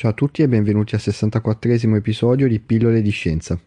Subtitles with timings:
[0.00, 3.60] Ciao a tutti e benvenuti al 64 episodio di Pillole di Scienza.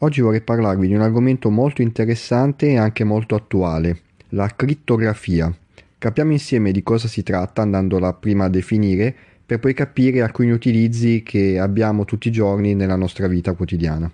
[0.00, 4.00] Oggi vorrei parlarvi di un argomento molto interessante e anche molto attuale,
[4.32, 5.50] la crittografia.
[5.96, 11.22] Capiamo insieme di cosa si tratta andandola prima a definire per poi capire alcuni utilizzi
[11.22, 14.12] che abbiamo tutti i giorni nella nostra vita quotidiana.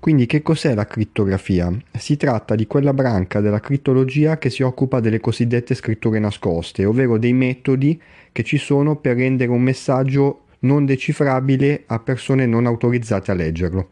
[0.00, 1.72] Quindi che cos'è la crittografia?
[1.96, 7.16] Si tratta di quella branca della crittologia che si occupa delle cosiddette scritture nascoste, ovvero
[7.16, 13.30] dei metodi che ci sono per rendere un messaggio non decifrabile a persone non autorizzate
[13.30, 13.90] a leggerlo.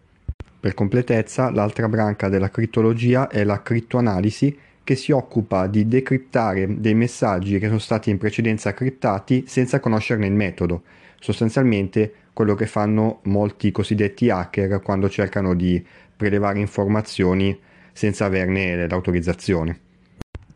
[0.61, 6.95] Per completezza, l'altra branca della crittologia è la crittoanalisi che si occupa di decriptare dei
[6.95, 10.83] messaggi che sono stati in precedenza criptati senza conoscerne il metodo,
[11.21, 15.85] sostanzialmente quello che fanno molti cosiddetti hacker quando cercano di
[16.17, 17.59] prelevare informazioni
[17.93, 19.81] senza averne l'autorizzazione.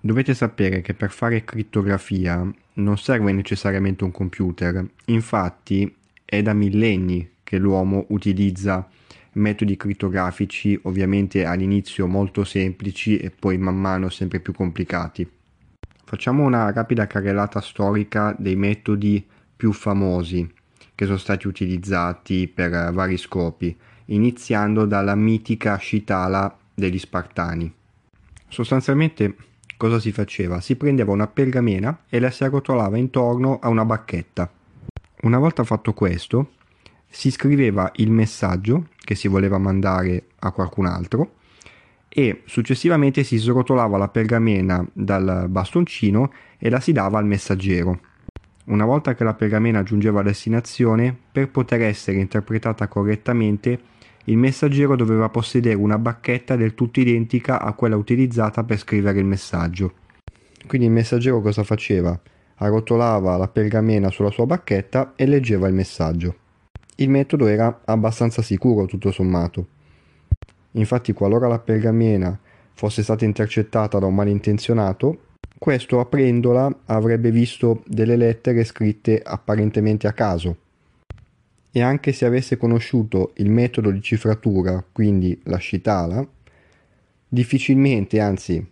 [0.00, 5.94] Dovete sapere che per fare crittografia non serve necessariamente un computer, infatti
[6.32, 8.88] è da millenni che l'uomo utilizza
[9.32, 15.28] metodi crittografici ovviamente all'inizio molto semplici e poi man mano sempre più complicati.
[16.02, 19.22] Facciamo una rapida carrellata storica dei metodi
[19.54, 20.50] più famosi
[20.94, 23.76] che sono stati utilizzati per vari scopi,
[24.06, 27.70] iniziando dalla mitica scitala degli Spartani.
[28.48, 29.36] Sostanzialmente
[29.76, 30.62] cosa si faceva?
[30.62, 34.50] Si prendeva una pergamena e la si arrotolava intorno a una bacchetta
[35.22, 36.52] una volta fatto questo,
[37.08, 41.34] si scriveva il messaggio che si voleva mandare a qualcun altro
[42.08, 48.00] e successivamente si srotolava la pergamena dal bastoncino e la si dava al messaggero.
[48.64, 53.80] Una volta che la pergamena giungeva a destinazione, per poter essere interpretata correttamente,
[54.24, 59.24] il messaggero doveva possedere una bacchetta del tutto identica a quella utilizzata per scrivere il
[59.24, 59.94] messaggio.
[60.66, 62.18] Quindi il messaggero cosa faceva?
[62.56, 66.36] Arrotolava la pergamena sulla sua bacchetta e leggeva il messaggio.
[66.96, 69.66] Il metodo era abbastanza sicuro tutto sommato.
[70.72, 72.38] Infatti qualora la pergamena
[72.74, 75.18] fosse stata intercettata da un malintenzionato,
[75.58, 80.56] questo aprendola avrebbe visto delle lettere scritte apparentemente a caso.
[81.70, 86.26] E anche se avesse conosciuto il metodo di cifratura, quindi la scitala,
[87.28, 88.66] difficilmente, anzi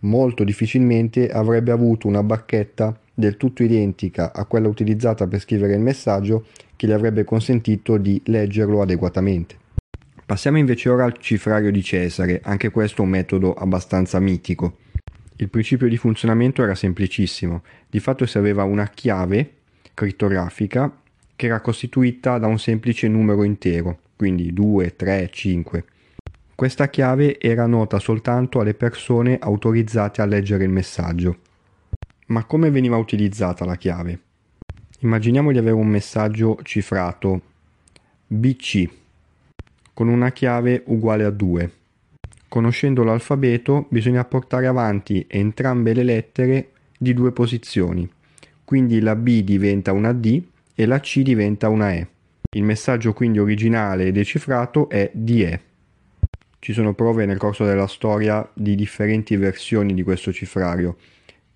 [0.00, 5.80] molto difficilmente avrebbe avuto una bacchetta del tutto identica a quella utilizzata per scrivere il
[5.80, 9.56] messaggio che gli avrebbe consentito di leggerlo adeguatamente.
[10.26, 14.78] Passiamo invece ora al cifrario di Cesare, anche questo un metodo abbastanza mitico.
[15.36, 19.52] Il principio di funzionamento era semplicissimo, di fatto si aveva una chiave
[19.92, 21.00] crittografica
[21.36, 25.84] che era costituita da un semplice numero intero, quindi 2, 3, 5.
[26.54, 31.38] Questa chiave era nota soltanto alle persone autorizzate a leggere il messaggio.
[32.26, 34.18] Ma come veniva utilizzata la chiave?
[35.00, 37.42] Immaginiamo di avere un messaggio cifrato
[38.26, 38.88] BC
[39.92, 41.70] con una chiave uguale a 2.
[42.48, 48.10] Conoscendo l'alfabeto bisogna portare avanti entrambe le lettere di due posizioni,
[48.64, 50.42] quindi la B diventa una D
[50.74, 52.08] e la C diventa una E.
[52.52, 55.60] Il messaggio quindi originale e decifrato è DE.
[56.58, 60.96] Ci sono prove nel corso della storia di differenti versioni di questo cifrario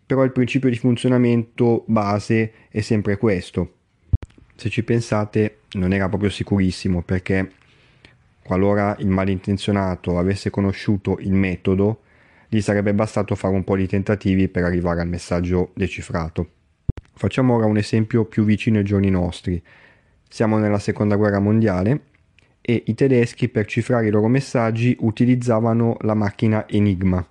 [0.08, 3.74] però il principio di funzionamento base è sempre questo.
[4.56, 7.52] Se ci pensate non era proprio sicurissimo perché
[8.42, 12.00] qualora il malintenzionato avesse conosciuto il metodo,
[12.48, 16.52] gli sarebbe bastato fare un po' di tentativi per arrivare al messaggio decifrato.
[17.12, 19.62] Facciamo ora un esempio più vicino ai giorni nostri.
[20.26, 22.04] Siamo nella seconda guerra mondiale
[22.62, 27.22] e i tedeschi per cifrare i loro messaggi utilizzavano la macchina Enigma.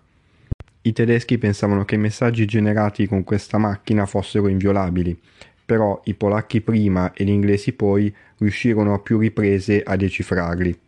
[0.88, 5.20] I tedeschi pensavano che i messaggi generati con questa macchina fossero inviolabili,
[5.66, 10.80] però i polacchi prima e gli inglesi poi riuscirono a più riprese a decifrarli.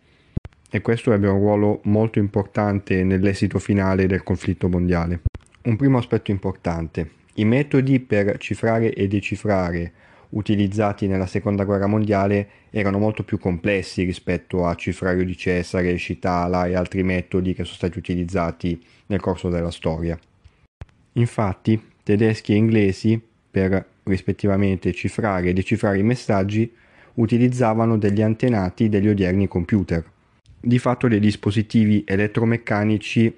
[0.69, 5.19] E questo ebbe un ruolo molto importante nell'esito finale del conflitto mondiale.
[5.63, 7.10] Un primo aspetto importante.
[7.34, 9.92] i metodi per cifrare e decifrare
[10.30, 16.68] utilizzati nella seconda guerra mondiale erano molto più complessi rispetto a cifrario di Cesare, Citala
[16.68, 20.18] e altri metodi che sono stati utilizzati nel corso della storia.
[21.14, 26.72] Infatti, tedeschi e inglesi, per rispettivamente cifrare e decifrare i messaggi,
[27.16, 30.04] utilizzavano degli antenati degli odierni computer,
[30.60, 33.38] di fatto dei dispositivi elettromeccanici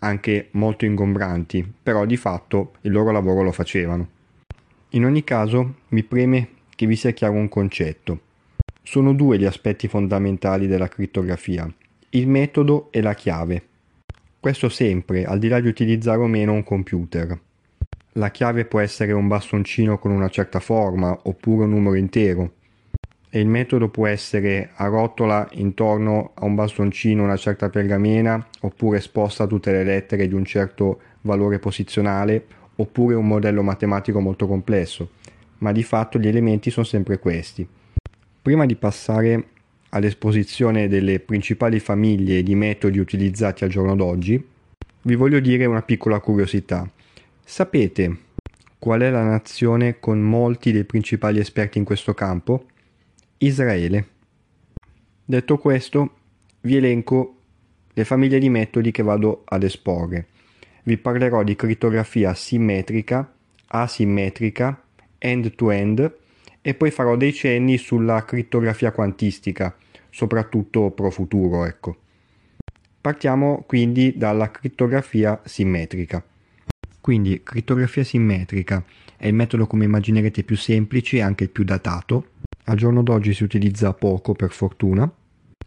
[0.00, 4.08] anche molto ingombranti, però di fatto il loro lavoro lo facevano.
[4.90, 8.20] In ogni caso, mi preme che vi sia chiaro un concetto.
[8.84, 11.68] Sono due gli aspetti fondamentali della crittografia,
[12.10, 13.62] il metodo e la chiave.
[14.38, 17.36] Questo sempre, al di là di utilizzare o meno un computer.
[18.12, 22.52] La chiave può essere un bastoncino con una certa forma oppure un numero intero.
[23.28, 28.98] E il metodo può essere a rotola intorno a un bastoncino una certa pergamena oppure
[28.98, 35.10] esposta tutte le lettere di un certo valore posizionale oppure un modello matematico molto complesso,
[35.58, 37.66] ma di fatto gli elementi sono sempre questi.
[38.42, 39.48] Prima di passare
[39.90, 44.44] all'esposizione delle principali famiglie di metodi utilizzati al giorno d'oggi,
[45.02, 46.88] vi voglio dire una piccola curiosità.
[47.44, 48.16] Sapete
[48.78, 52.66] qual è la nazione con molti dei principali esperti in questo campo?
[53.38, 54.08] Israele.
[55.24, 56.10] Detto questo,
[56.60, 57.34] vi elenco
[57.92, 60.26] le famiglie di metodi che vado ad esporre
[60.86, 63.28] vi parlerò di crittografia simmetrica,
[63.66, 64.80] asimmetrica,
[65.18, 66.14] end-to-end
[66.62, 69.76] e poi farò dei cenni sulla crittografia quantistica,
[70.10, 71.96] soprattutto pro futuro, ecco.
[73.00, 76.24] Partiamo quindi dalla crittografia simmetrica.
[77.00, 78.84] Quindi crittografia simmetrica
[79.16, 82.28] è il metodo come immaginerete più semplice e anche il più datato.
[82.64, 85.12] Al giorno d'oggi si utilizza poco per fortuna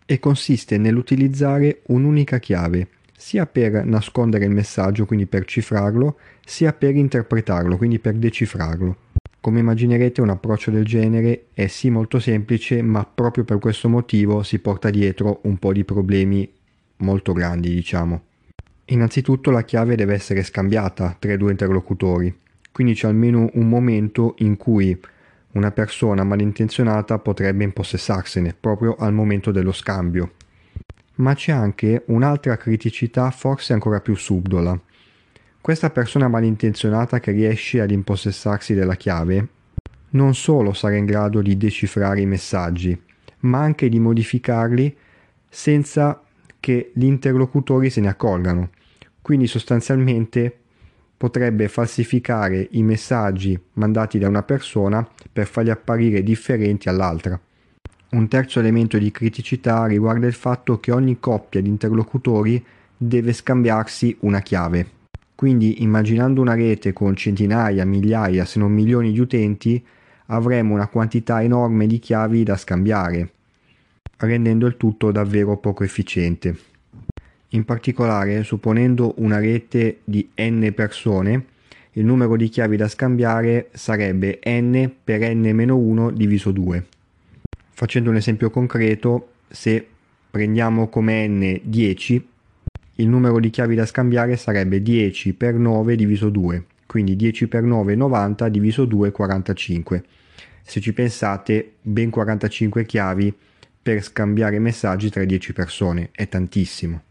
[0.05, 2.87] e consiste nell'utilizzare un'unica chiave
[3.19, 8.95] sia per nascondere il messaggio, quindi per cifrarlo, sia per interpretarlo, quindi per decifrarlo.
[9.41, 14.41] Come immaginerete un approccio del genere è sì molto semplice, ma proprio per questo motivo
[14.41, 16.49] si porta dietro un po' di problemi
[16.97, 18.21] molto grandi, diciamo.
[18.85, 22.33] Innanzitutto la chiave deve essere scambiata tra i due interlocutori,
[22.71, 24.97] quindi c'è almeno un momento in cui
[25.51, 30.31] una persona malintenzionata potrebbe impossessarsene proprio al momento dello scambio
[31.19, 34.79] ma c'è anche un'altra criticità forse ancora più subdola.
[35.61, 39.47] Questa persona malintenzionata che riesce ad impossessarsi della chiave
[40.11, 42.99] non solo sarà in grado di decifrare i messaggi,
[43.41, 44.95] ma anche di modificarli
[45.47, 46.23] senza
[46.59, 48.69] che gli interlocutori se ne accorgano.
[49.21, 50.57] Quindi sostanzialmente
[51.15, 57.39] potrebbe falsificare i messaggi mandati da una persona per farli apparire differenti all'altra.
[58.11, 62.63] Un terzo elemento di criticità riguarda il fatto che ogni coppia di interlocutori
[62.97, 64.97] deve scambiarsi una chiave.
[65.35, 69.85] Quindi immaginando una rete con centinaia, migliaia, se non milioni di utenti,
[70.25, 73.31] avremo una quantità enorme di chiavi da scambiare,
[74.17, 76.57] rendendo il tutto davvero poco efficiente.
[77.49, 81.45] In particolare, supponendo una rete di n persone,
[81.91, 86.85] il numero di chiavi da scambiare sarebbe n per n-1 diviso 2.
[87.79, 89.87] Facendo un esempio concreto, se
[90.29, 92.27] prendiamo come n 10,
[92.95, 97.63] il numero di chiavi da scambiare sarebbe 10 per 9 diviso 2, quindi 10 per
[97.63, 100.03] 9 90 diviso 2 45.
[100.61, 103.33] Se ci pensate, ben 45 chiavi
[103.81, 107.01] per scambiare messaggi tra 10 persone, è tantissimo.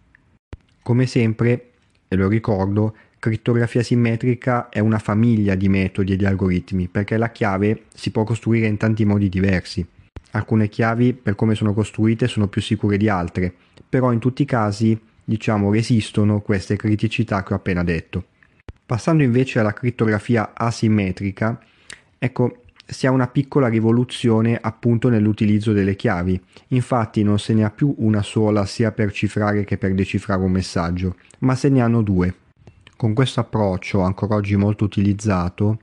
[0.82, 1.70] Come sempre,
[2.08, 7.30] e lo ricordo, crittografia simmetrica è una famiglia di metodi e di algoritmi, perché la
[7.30, 9.86] chiave si può costruire in tanti modi diversi.
[10.32, 13.52] Alcune chiavi, per come sono costruite, sono più sicure di altre,
[13.88, 18.24] però in tutti i casi, diciamo, resistono queste criticità che ho appena detto.
[18.84, 21.60] Passando invece alla crittografia asimmetrica,
[22.18, 26.40] ecco, si ha una piccola rivoluzione appunto nell'utilizzo delle chiavi.
[26.68, 30.50] Infatti non se ne ha più una sola sia per cifrare che per decifrare un
[30.50, 32.34] messaggio, ma se ne hanno due.
[32.96, 35.80] Con questo approccio, ancora oggi molto utilizzato,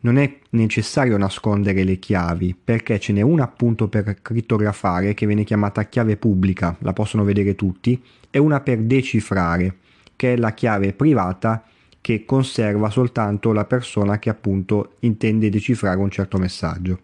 [0.00, 5.44] non è necessario nascondere le chiavi perché ce n'è una appunto per crittografare che viene
[5.44, 8.00] chiamata chiave pubblica, la possono vedere tutti,
[8.30, 9.76] e una per decifrare
[10.14, 11.64] che è la chiave privata
[12.00, 17.00] che conserva soltanto la persona che appunto intende decifrare un certo messaggio.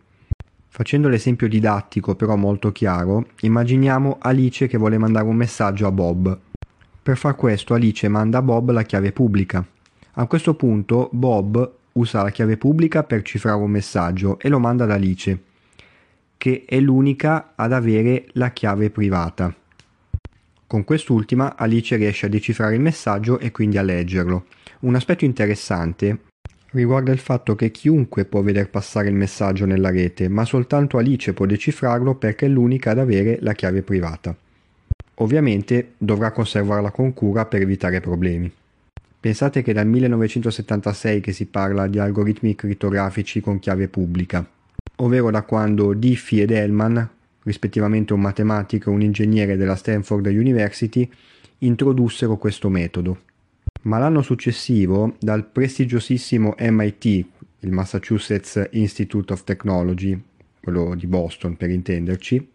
[0.69, 6.39] Facendo l'esempio didattico però molto chiaro, immaginiamo Alice che vuole mandare un messaggio a Bob.
[7.03, 9.65] Per far questo Alice manda a Bob la chiave pubblica.
[10.15, 14.85] A questo punto Bob usa la chiave pubblica per cifrare un messaggio e lo manda
[14.85, 15.39] ad Alice,
[16.37, 19.55] che è l'unica ad avere la chiave privata.
[20.67, 24.47] Con quest'ultima Alice riesce a decifrare il messaggio e quindi a leggerlo.
[24.81, 26.19] Un aspetto interessante
[26.71, 31.33] riguarda il fatto che chiunque può veder passare il messaggio nella rete, ma soltanto Alice
[31.33, 34.35] può decifrarlo perché è l'unica ad avere la chiave privata.
[35.19, 38.51] Ovviamente dovrà conservarla con cura per evitare problemi.
[39.25, 44.47] Pensate che dal 1976 che si parla di algoritmi crittografici con chiave pubblica,
[44.97, 47.09] ovvero da quando Diffie ed Hellman,
[47.45, 51.11] rispettivamente un matematico e un ingegnere della Stanford University,
[51.61, 53.21] introdussero questo metodo.
[53.85, 57.05] Ma l'anno successivo, dal prestigiosissimo MIT,
[57.61, 60.23] il Massachusetts Institute of Technology,
[60.61, 62.47] quello di Boston per intenderci,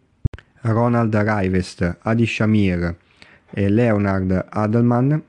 [0.62, 2.96] Ronald Rivest, Adi Shamir
[3.50, 5.24] e Leonard Adelman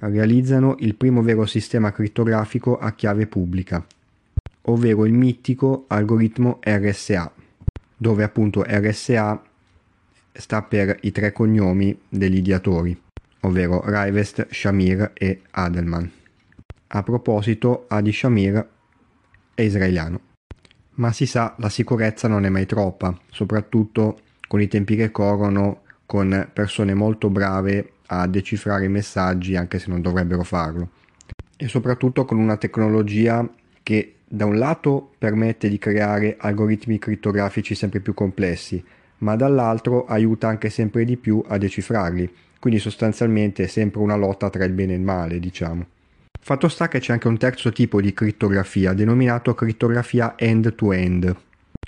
[0.00, 3.84] realizzano il primo vero sistema crittografico a chiave pubblica,
[4.62, 7.32] ovvero il mitico algoritmo RSA,
[7.96, 9.42] dove appunto RSA
[10.32, 12.98] sta per i tre cognomi degli ideatori,
[13.40, 16.10] ovvero Rivest, Shamir e Adelman.
[16.88, 18.66] A proposito, Adi Shamir
[19.54, 20.20] è israeliano.
[20.94, 25.82] Ma si sa, la sicurezza non è mai troppa, soprattutto con i tempi che corrono,
[26.04, 30.90] con persone molto brave a decifrare i messaggi anche se non dovrebbero farlo.
[31.56, 33.48] E soprattutto con una tecnologia
[33.82, 38.82] che da un lato permette di creare algoritmi crittografici sempre più complessi,
[39.18, 42.32] ma dall'altro aiuta anche sempre di più a decifrarli.
[42.58, 45.86] Quindi sostanzialmente è sempre una lotta tra il bene e il male, diciamo.
[46.42, 51.36] Fatto sta che c'è anche un terzo tipo di crittografia, denominato crittografia end-to-end.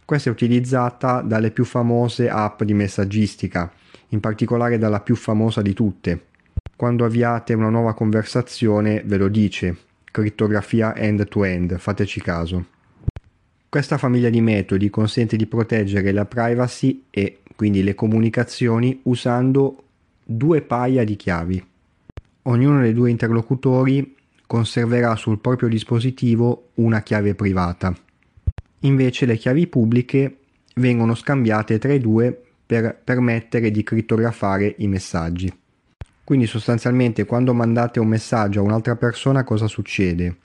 [0.05, 3.73] Questa è utilizzata dalle più famose app di messaggistica,
[4.13, 6.27] in particolare dalla più famosa di tutte.
[6.77, 9.77] Quando avviate una nuova conversazione ve lo dice,
[10.11, 12.67] crittografia end-to-end, fateci caso.
[13.69, 19.85] Questa famiglia di metodi consente di proteggere la privacy e quindi le comunicazioni usando
[20.25, 21.67] due paia di chiavi.
[22.43, 24.17] Ognuno dei due interlocutori
[24.47, 27.95] conserverà sul proprio dispositivo una chiave privata.
[28.81, 30.39] Invece le chiavi pubbliche
[30.75, 35.53] vengono scambiate tra i due per permettere di crittografare i messaggi.
[36.25, 40.37] Quindi sostanzialmente quando mandate un messaggio a un'altra persona cosa succede?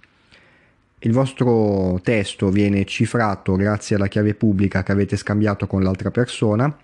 [1.00, 6.76] Il vostro testo viene cifrato grazie alla chiave pubblica che avete scambiato con l'altra persona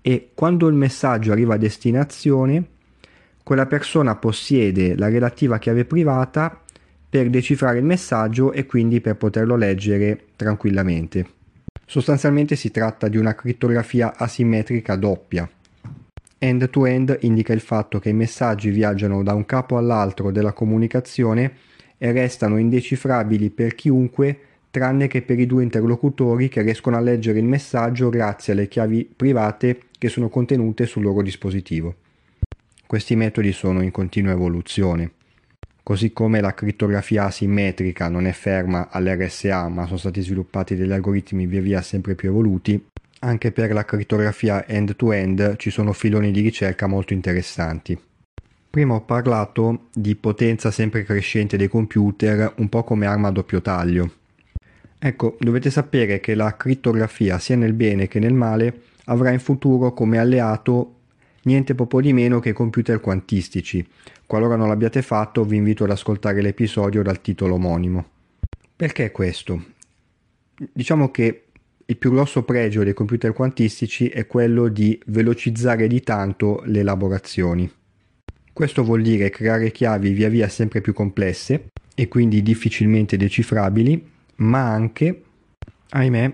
[0.00, 2.64] e quando il messaggio arriva a destinazione
[3.44, 6.60] quella persona possiede la relativa chiave privata
[7.08, 11.39] per decifrare il messaggio e quindi per poterlo leggere tranquillamente.
[11.90, 15.50] Sostanzialmente si tratta di una crittografia asimmetrica doppia.
[16.38, 21.52] End-to-end indica il fatto che i messaggi viaggiano da un capo all'altro della comunicazione
[21.98, 24.38] e restano indecifrabili per chiunque
[24.70, 29.10] tranne che per i due interlocutori che riescono a leggere il messaggio grazie alle chiavi
[29.16, 31.96] private che sono contenute sul loro dispositivo.
[32.86, 35.10] Questi metodi sono in continua evoluzione.
[35.82, 41.46] Così come la crittografia asimmetrica non è ferma all'RSA ma sono stati sviluppati degli algoritmi
[41.46, 42.82] via via sempre più evoluti,
[43.20, 47.98] anche per la crittografia end-to-end ci sono filoni di ricerca molto interessanti.
[48.70, 53.60] Prima ho parlato di potenza sempre crescente dei computer, un po' come arma a doppio
[53.60, 54.12] taglio.
[54.96, 59.92] Ecco, dovete sapere che la crittografia, sia nel bene che nel male, avrà in futuro
[59.92, 60.94] come alleato
[61.42, 63.84] niente poco di meno che computer quantistici.
[64.30, 68.10] Qualora non l'abbiate fatto, vi invito ad ascoltare l'episodio dal titolo omonimo.
[68.76, 69.60] Perché questo?
[70.72, 71.46] Diciamo che
[71.84, 77.68] il più grosso pregio dei computer quantistici è quello di velocizzare di tanto le elaborazioni.
[78.52, 84.62] Questo vuol dire creare chiavi via via sempre più complesse e quindi difficilmente decifrabili, ma
[84.62, 85.22] anche,
[85.88, 86.32] ahimè,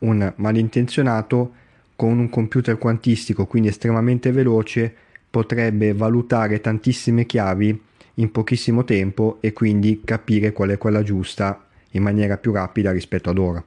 [0.00, 1.54] un malintenzionato
[1.94, 4.94] con un computer quantistico, quindi estremamente veloce,
[5.30, 7.80] potrebbe valutare tantissime chiavi
[8.14, 13.30] in pochissimo tempo e quindi capire qual è quella giusta in maniera più rapida rispetto
[13.30, 13.64] ad ora.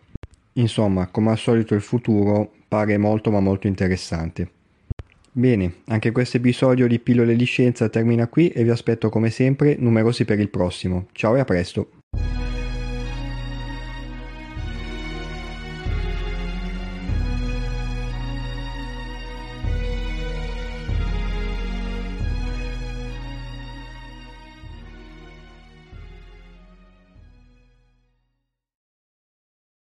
[0.54, 4.50] Insomma, come al solito il futuro pare molto ma molto interessante.
[5.32, 9.76] Bene, anche questo episodio di Pillole di Scienza termina qui e vi aspetto come sempre
[9.80, 11.08] numerosi per il prossimo.
[11.12, 11.90] Ciao e a presto!